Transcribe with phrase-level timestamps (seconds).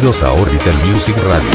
[0.00, 1.50] Bienvenidos a Orbital Music Radio.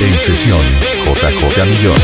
[0.00, 0.62] En sesión,
[1.04, 1.96] JJ Millón.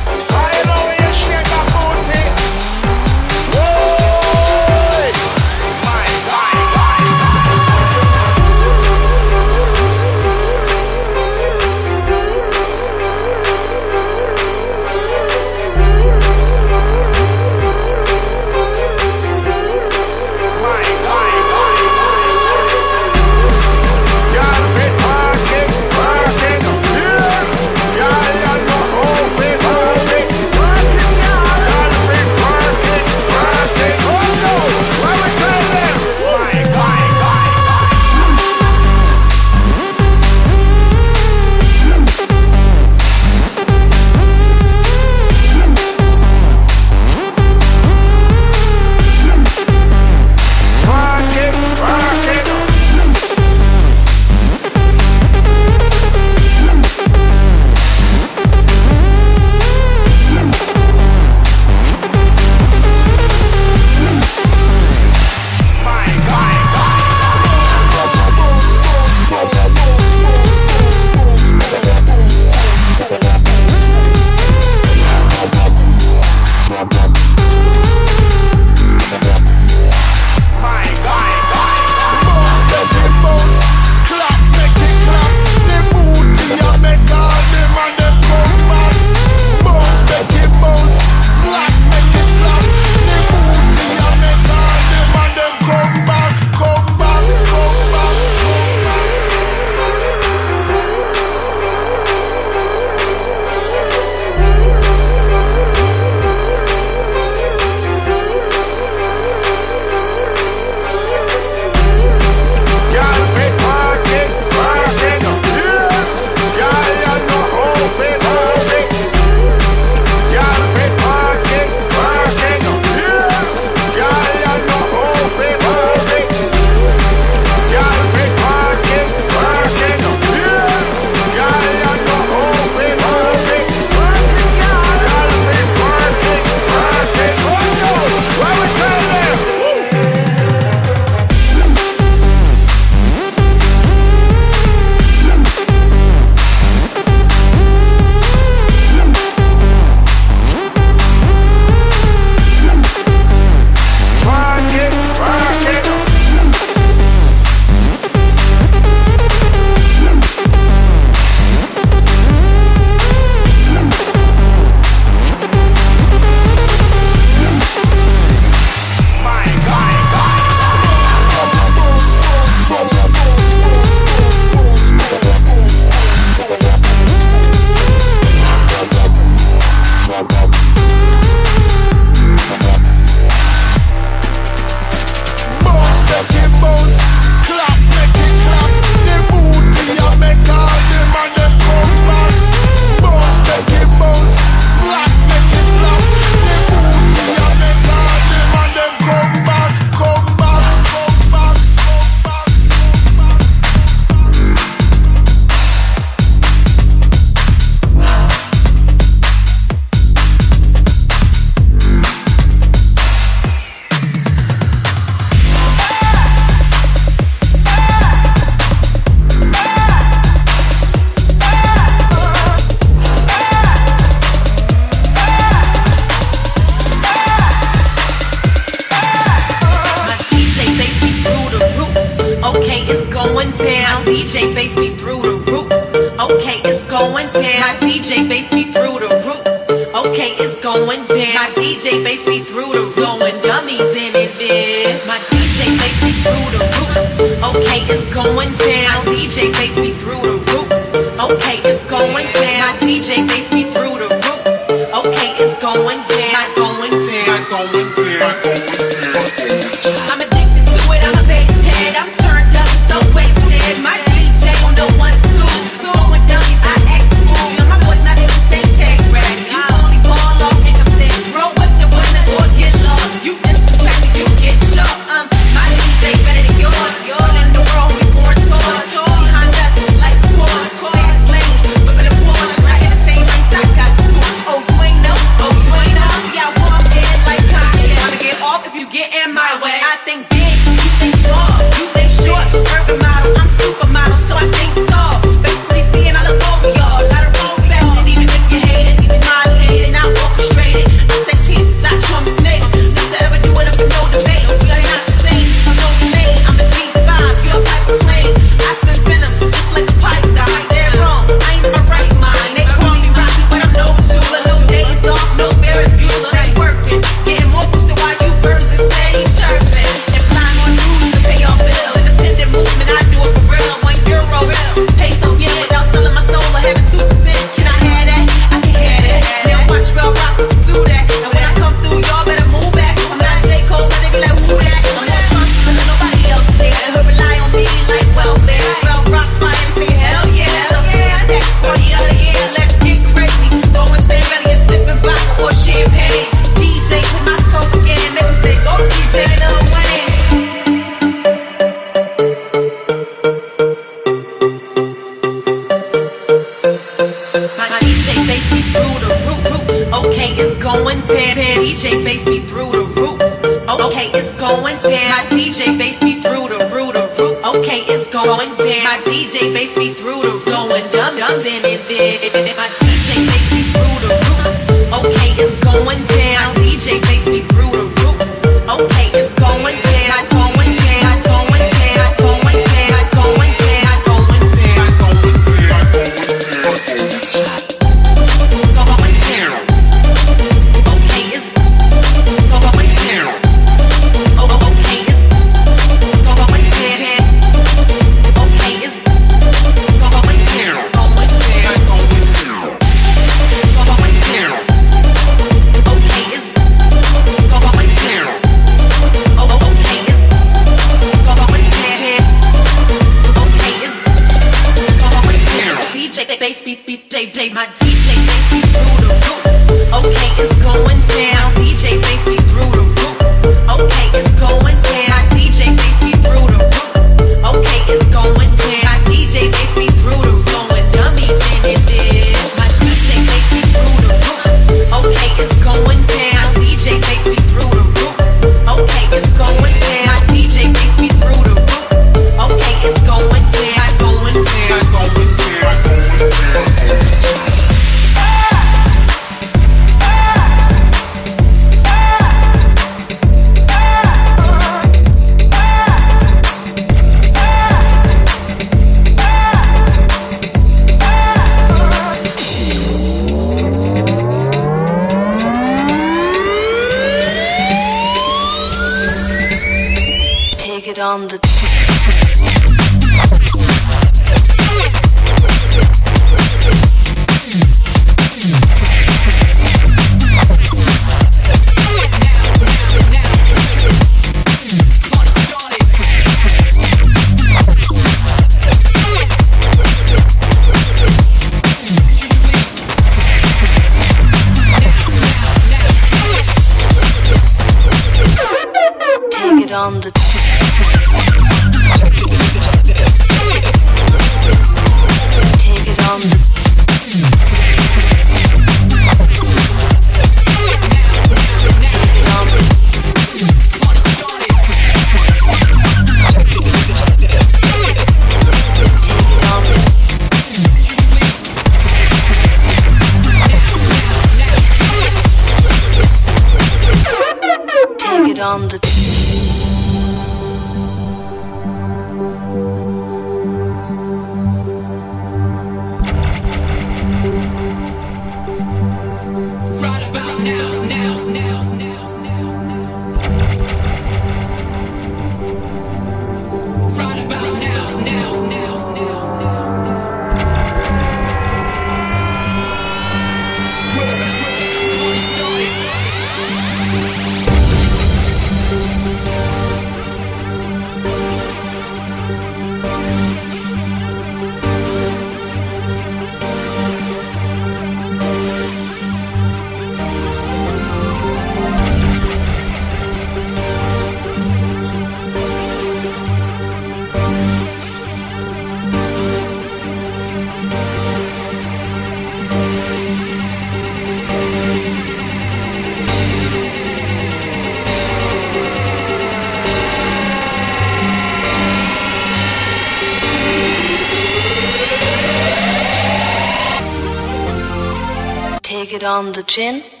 [599.33, 600.00] The chin.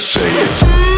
[0.00, 0.89] Say it.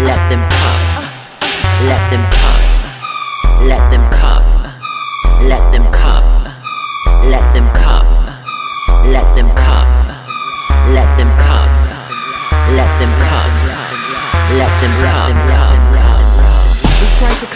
[0.00, 0.77] Let them come.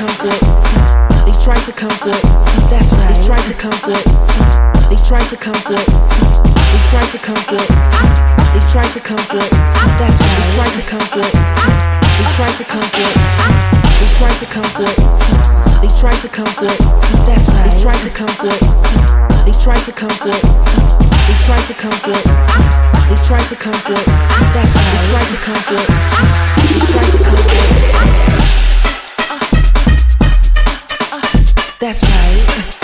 [0.02, 0.42] Come for it.
[1.22, 2.26] They tried to come for it.
[2.66, 3.14] That's right.
[3.14, 4.02] They try to come for it.
[4.90, 5.86] They try to come for it.
[5.86, 7.70] They try to come for it.
[8.50, 9.52] They try to come for it.
[10.02, 10.42] That's right.
[10.42, 11.34] They try to come for it.
[12.18, 13.14] They try to come for it.
[14.02, 14.98] They try to come for it.
[15.78, 16.82] They try to come for it.
[17.22, 17.70] That's right.
[17.70, 18.62] They try to come for it.
[19.46, 20.42] They try to come for it.
[21.30, 22.26] They try to come for it.
[23.06, 24.06] They try to come for it.
[24.50, 24.98] That's right.
[24.98, 25.88] They try to come for it.
[26.58, 28.41] They try to come for it
[31.82, 32.81] That's right.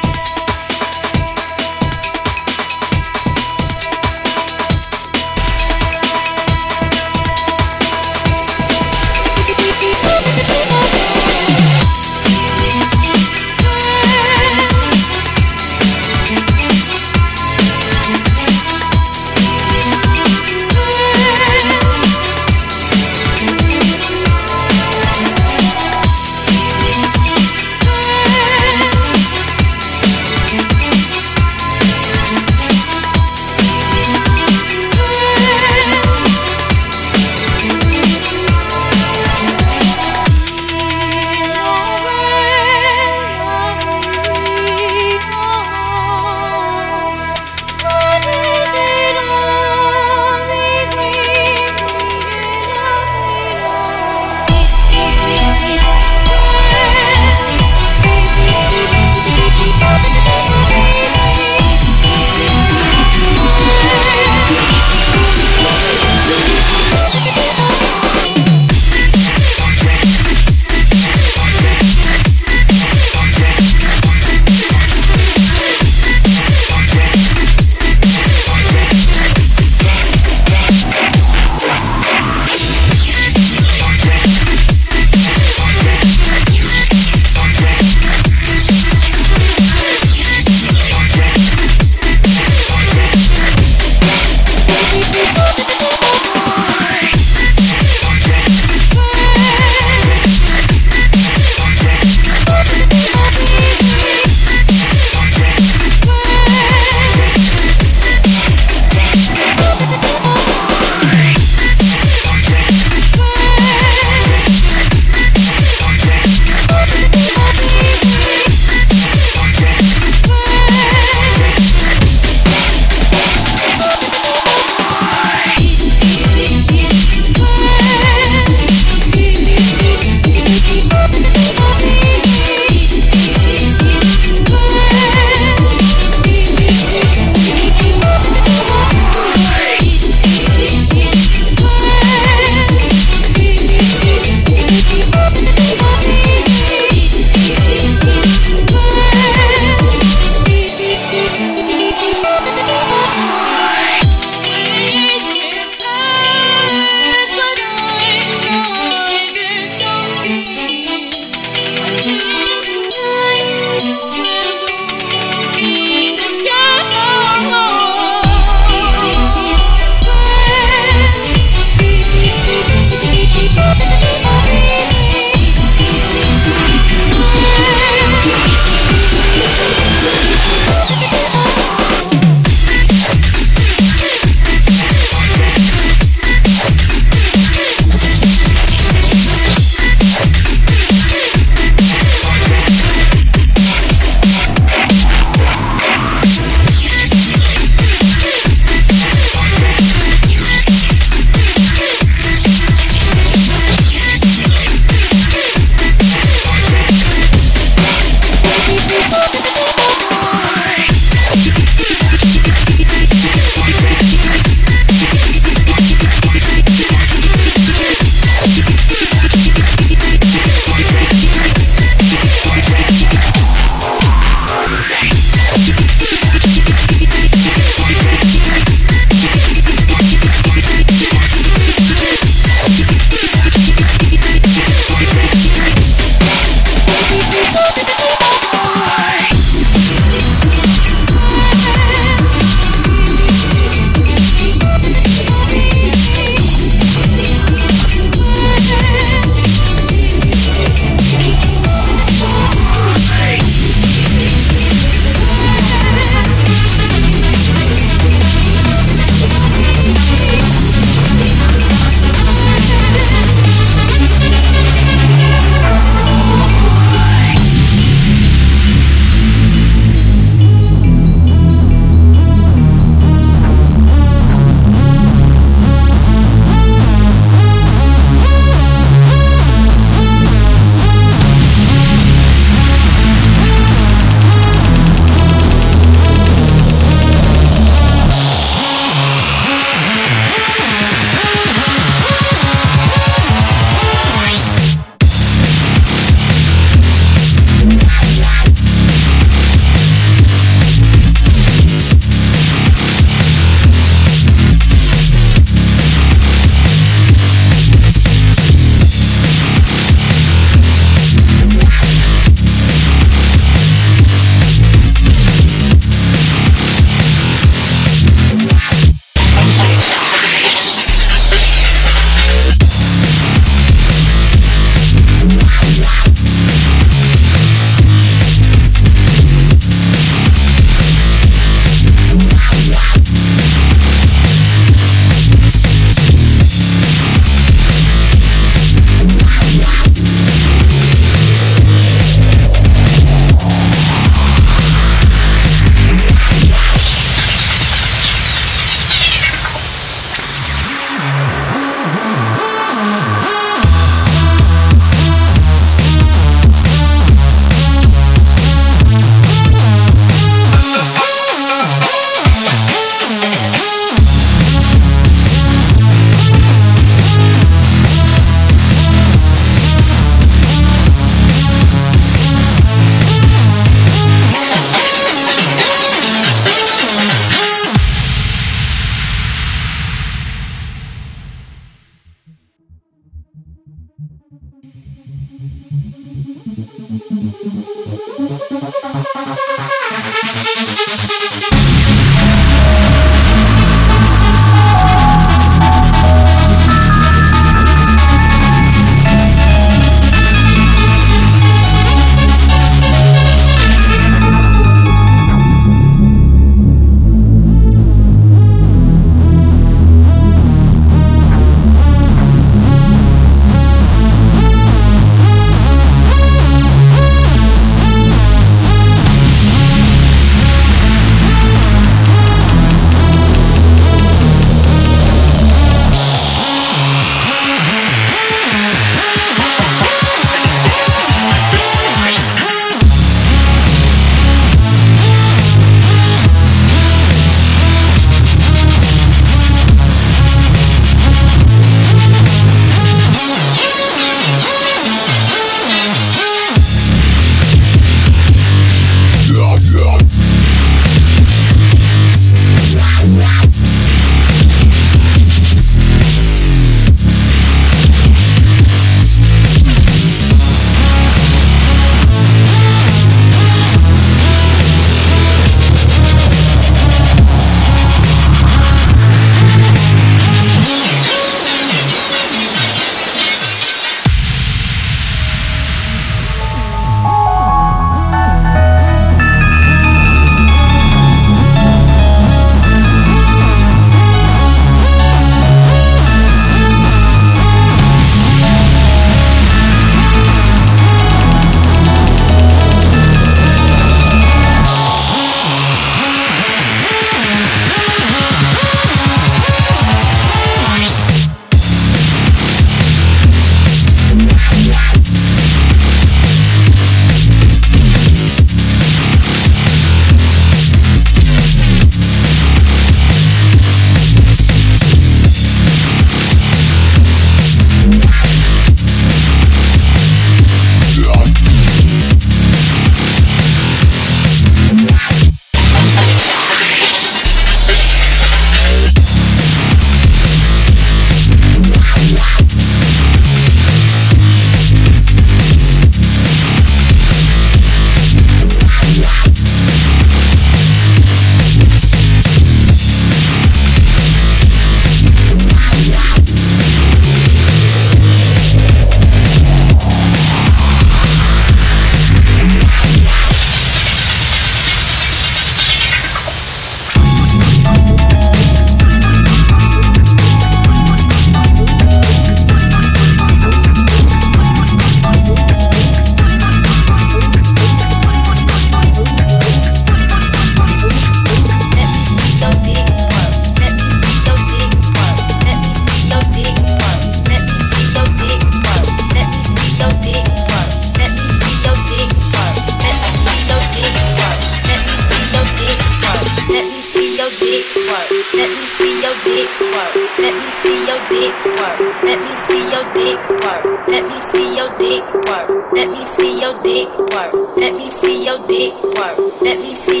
[588.33, 589.93] Let me see your dick work.
[590.17, 591.79] Let me see your dick work.
[592.01, 593.87] Let me see your dick work.
[593.89, 595.73] Let me see your dick work.
[595.73, 597.33] Let me see your dick work.
[597.57, 599.17] Let me see your dick work.
[599.41, 600.00] Let me see